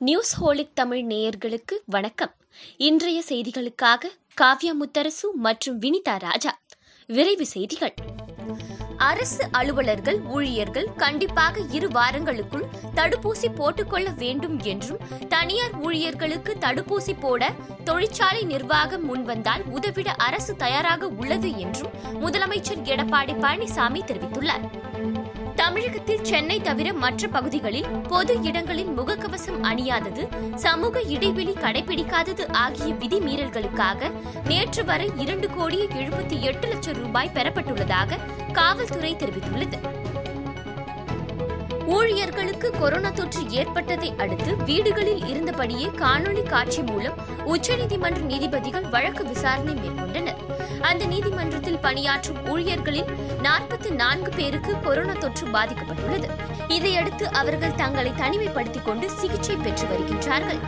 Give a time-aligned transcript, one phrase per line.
[0.00, 2.34] News holic Tamil நேயர்களுக்கு வணக்கம்.
[2.76, 4.04] இன்றைய செய்திகளுக்காக
[4.40, 6.58] காவ்யா முத்தரசு மற்றும் வினிதா ராஜா.
[7.06, 7.94] விரைவு செய்திகள்.
[8.96, 12.64] அரசு அலுவலர்கள் ஊழியர்கள் கண்டிப்பாக இரு வாரங்களுக்குள்
[12.94, 14.98] தடுப்பூசி போட்டுக்கொள்ள வேண்டும் என்றும்
[15.28, 17.52] தனியார் ஊழியர்களுக்கு தடுப்பூசி போட
[17.84, 24.66] தொழிற்சாலை நிர்வாகம் முன்வந்தால் உதவிட அரசு தயாராக உள்ளது என்றும் முதலமைச்சர் எடப்பாடி பழனிசாமி தெரிவித்துள்ளார்.
[25.68, 30.22] தமிழகத்தில் சென்னை தவிர மற்ற பகுதிகளில் பொது இடங்களில் முகக்கவசம் அணியாதது
[30.54, 34.10] சமூக இடைவெளி கடைபிடிக்காதது ஆகிய விதிமீறல்களுக்காக
[34.44, 38.18] நேற்று வரை இரண்டு கோடியே எழுபத்தி எட்டு லட்சம் ரூபாய் பெறப்பட்டுள்ளதாக
[38.52, 39.78] காவல்துறை தெரிவித்துள்ளது.
[41.86, 50.42] ஊழியர்களுக்கு கொரோனா தொற்று ஏற்பட்டதை அடுத்து வீடுகளில் இருந்தபடியே காணொலி காட்சி மூலம் உச்சநீதிமன்ற நீதிபதிகள் வழக்கு விசாரணை மேற்கொண்டனர்.
[50.80, 53.04] அந்த நீதிமன்றத்தில் பணியாற்றும் ஊழியர்களில்
[53.42, 56.28] நாற்பத்தி நான்கு பேருக்கு கொரோனா தொற்று பாதிக்கப்பட்டுள்ளது.
[56.68, 60.60] இதையடுத்து அவர்கள் தங்களை தனிமைப்படுத்திக் கொண்டு சிகிச்சை பெற்று வருகின்றார்கள்.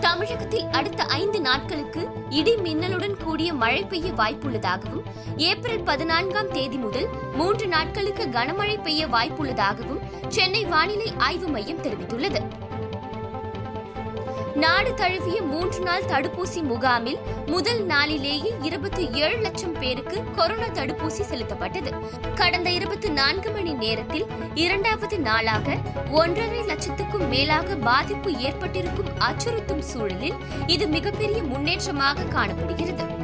[0.00, 5.02] தமிழகத்தில் அடுத்த ஐந்து நாட்களுக்கு இடி மின்னலுடன் கூடிய மழை பெய்ய வாய்ப்புள்ளதாகவும்
[5.36, 12.68] ஏப்ரல் பதினான்காம் தேதி முதல் மூன்று நாட்களுக்கு கனமழை பெய்ய வாய்ப்புள்ளதாகவும் சென்னை வானிலை ஆய்வு மையம் தெரிவித்துள்ளது.
[14.54, 21.92] நாடு தழுவிய மூன்று நாள் தடுப்பூசி முகாமில் முதல் நாளிலேயே இருபத்தி ஏழு லட்சம் பேருக்கு கொரோனா தடுப்பூசி செலுத்தப்பட்டது.
[22.34, 25.76] கடந்த இருபத்தி நான்கு மணி நேரத்தில் இரண்டாவது நாளாக
[26.10, 30.34] ஒன்றரை லட்சத்துக்கும் மேலாக பாதிப்பு ஏற்பட்டிருக்கும் அச்சுறுத்தும் சூழலில்
[30.66, 33.18] இது மிகப்பெரிய முன்னேற்றமாக காணப்படுகிறது.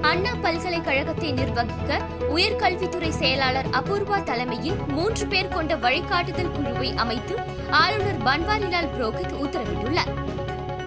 [0.00, 2.00] அண்ணா பல்கலைக்கழகத்தை நிர்வகிக்க
[2.34, 10.12] உயர்கல்வித்துறை செயலாளர் அபூர்வா தலைமையில் மூன்று பேர் கொண்ட வழிகாட்டுதல் குழுவை அமைத்து ஆளுநர் பன்வாரிலால் புரோஹித் உத்தரவிட்டுள்ளார்.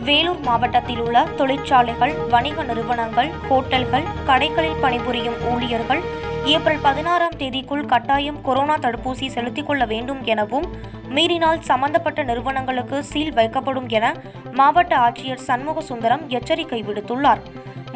[0.03, 6.01] வேலூர் மாவட்டத்தில் உள்ள தொழிற்சாலைகள் வணிக நிறுவனங்கள் ஹோட்டல்கள் கடைகளில் பணிபுரியும் ஊழியர்கள்
[6.43, 10.67] ஏப்ரல் பதினாறாம் தேதிக்குள் கட்டாயம் கொரோனா தடுப்பூசி செலுத்திக் கொள்ள வேண்டும் எனவும்
[11.09, 14.15] மீறினால் சம்பந்தப்பட்ட நிறுவனங்களுக்கு சீல் வைக்கப்படும் என
[14.51, 17.39] மாவட்ட ஆட்சியர் சண்முக சுந்தரம் எச்சரிக்கை விடுத்துள்ளார்.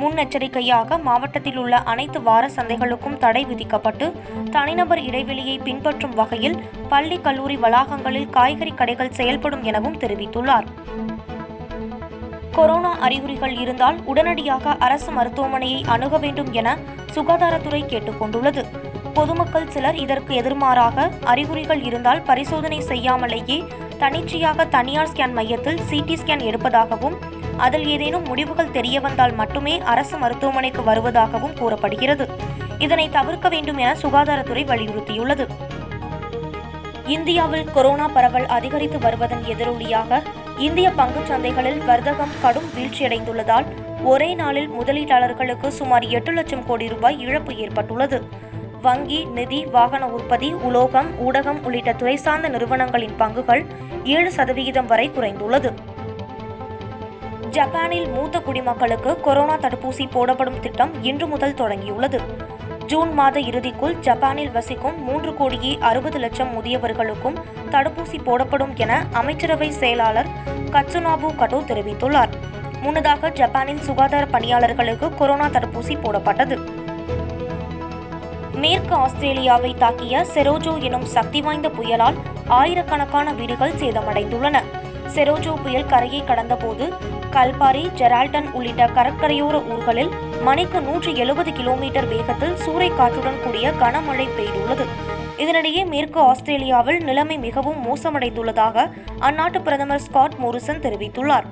[0.02, 4.08] முன்னெச்சரிக்கையாக மாவட்டத்தில் உள்ள அனைத்து வார சந்தைகளுக்கும் தடை விதிக்கப்பட்டு
[4.52, 6.58] தனிநபர் இடைவெளியை பின்பற்றும் வகையில்
[6.90, 10.68] பள்ளி கல்லூரி வளாகங்களில் காய்கறி கடைகள் செயல்படும் எனவும் தெரிவித்துள்ளார்.
[12.52, 16.78] கொரோனா அறிகுறிகள் இருந்தால் உடனடியாக அரசு மருத்துவமனையை அணுக வேண்டும் என
[17.16, 18.64] சுகாதாரத்துறை கேட்டுக்கொண்டுள்ளது
[19.14, 23.58] பொதுமக்கள் சிலர் இதற்கு எதிர்மாறாக அறிகுறிகள் இருந்தால் பரிசோதனை செய்யாமலேயே
[24.00, 27.18] தனிச்சையாக தனியார் ஸ்கேன் மையத்தில் சிடி ஸ்கேன் எடுப்பதாகவும்
[27.58, 32.30] அதில் ஏதேனும் முடிவுகள் தெரிய வந்தால் மட்டுமே அரசு மருத்துவமனைக்கு வருவதாகவும் கூறப்படுகிறது.
[32.80, 35.48] இதனை தவிர்க்க வேண்டும் என சுகாதாரத்துறை வலியுறுத்தியுள்ளது.
[37.06, 40.22] இந்தியாவில் கொரோனா பரவல் அதிகரித்து வருவதன் எதிரொலியாக
[40.58, 43.66] இந்திய பங்குச் சந்தைகளில் வர்த்தகம் கடும் வீழ்ச்சியடைந்துள்ளதால்
[44.04, 48.28] ஒரே நாளில் முதலீட்டாளர்களுக்கு சுமார் எட்டு லட்சம் கோடி ரூபாய் இழப்பு ஏற்பட்டுள்ளது.
[48.82, 53.66] வங்கி நிதி வாகன உற்பத்தி உலோகம் ஊடகம் உள்ளிட்ட துறை சார்ந்த நிறுவனங்களின் பங்குகள்
[54.04, 55.74] ஏழு சதவிகிதம் வரை குறைந்துள்ளது.
[57.58, 62.20] ஜப்பானில் மூத்த குடிமக்களுக்கு கொரோனா தடுப்பூசி போடப்படும் திட்டம் இன்று முதல் தொடங்கியுள்ளது.
[62.86, 67.38] ஜூன் மாத இறுதிக்குள் ஜப்பானில் வசிக்கும் மூன்று கோடியே அறுபது லட்சம் முதியவர்களுக்கும்
[67.72, 70.26] தடுப்பூசி போடப்படும் என அமைச்சரவை செயலாளர்
[70.72, 72.30] கட்சுனாபு கடோ தெரிவித்துள்ளார்.
[72.82, 76.58] முன்னதாக ஜப்பானில் சுகாதார பணியாளர்களுக்கு கொரோனா தடுப்பூசி போடப்பட்டது.
[78.54, 82.16] மேற்கு ஆஸ்திரேலியாவை தாக்கிய செரோஜோ எனும் சக்தி வாய்ந்த புயலால்
[82.48, 84.58] ஆயிரக்கணக்கான வீடுகள் சேதமடைந்துள்ளன.
[85.16, 86.86] செரோஜோ புயல் கரையை கடந்தபோது
[87.32, 90.12] கல்பாரி ஜெரால்டன் உள்ளிட்ட கடற்கரையோர ஊர்களில்
[90.44, 94.86] மணிக்கு நூற்றி எழுபது கிலோமீட்டர் வேகத்தில் சூறைக்காற்றுடன் கூடிய கனமழை பெய்துள்ளது.
[95.38, 101.48] இதனிடையே மேற்கு ஆஸ்திரேலியாவில் நிலைமை மிகவும் மோசமடைந்துள்ளதாக அந்நாட்டு பிரதமர் ஸ்காட் மோரிசன் தெரிவித்துள்ளார்.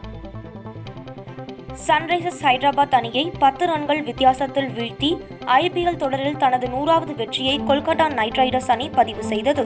[1.88, 5.10] சன்ரைசர்ஸ் ஹைதராபாத் அணியை பத்து ரன்கள் வித்தியாசத்தில் வீழ்த்தி
[5.46, 9.66] ஐபிஎல் தொடரில் தனது நூறாவது வெற்றியை கொல்கத்தா நைட் ரைடர்ஸ் அணி பதிவு செய்தது.